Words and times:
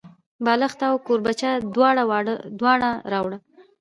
بالښت 0.43 0.79
او 0.89 0.95
کوربچه 1.05 1.49
دواړه 2.61 2.91
راوړه. 3.13 3.37